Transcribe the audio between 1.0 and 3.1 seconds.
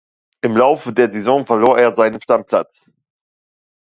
Saison verlor er seinen Stammplatz.